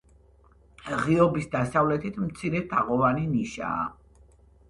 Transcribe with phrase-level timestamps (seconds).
[1.01, 3.87] ღიობის დასავლეთით მცირე თაღოვანი ნიშაა.